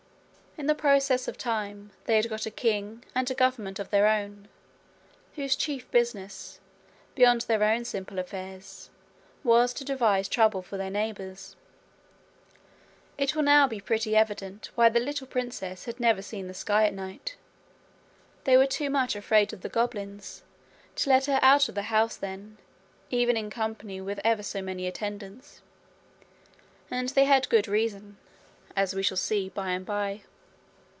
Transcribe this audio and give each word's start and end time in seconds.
In 0.57 0.67
the 0.67 0.75
process 0.75 1.29
of 1.29 1.37
time 1.37 1.91
they 2.05 2.17
had 2.17 2.27
got 2.29 2.45
a 2.45 2.51
king 2.51 3.05
and 3.15 3.31
a 3.31 3.33
government 3.33 3.79
of 3.79 3.89
their 3.89 4.05
own, 4.05 4.49
whose 5.35 5.55
chief 5.55 5.89
business, 5.91 6.59
beyond 7.15 7.41
their 7.41 7.63
own 7.63 7.85
simple 7.85 8.19
affairs, 8.19 8.89
was 9.45 9.73
to 9.75 9.85
devise 9.85 10.27
trouble 10.27 10.61
for 10.61 10.75
their 10.75 10.89
neighbours. 10.89 11.55
It 13.17 13.33
will 13.33 13.43
now 13.43 13.65
be 13.65 13.79
pretty 13.79 14.13
evident 14.13 14.71
why 14.75 14.89
the 14.89 14.99
little 14.99 15.25
princess 15.25 15.85
had 15.85 16.01
never 16.01 16.21
seen 16.21 16.47
the 16.49 16.53
sky 16.53 16.85
at 16.85 16.93
night. 16.93 17.37
They 18.43 18.57
were 18.57 18.67
much 18.89 19.13
too 19.13 19.19
afraid 19.19 19.53
of 19.53 19.61
the 19.61 19.69
goblins 19.69 20.43
to 20.97 21.09
let 21.09 21.27
her 21.27 21.39
out 21.41 21.69
of 21.69 21.75
the 21.75 21.83
house 21.83 22.17
then, 22.17 22.57
even 23.09 23.37
in 23.37 23.49
company 23.49 24.01
with 24.01 24.19
ever 24.25 24.43
so 24.43 24.61
many 24.61 24.85
attendants; 24.85 25.61
and 26.91 27.07
they 27.09 27.23
had 27.23 27.47
good 27.47 27.69
reason, 27.69 28.17
as 28.75 28.93
we 28.93 29.01
shall 29.01 29.15
see 29.17 29.47
by 29.47 29.69
and 29.69 29.85
by. 29.85 30.23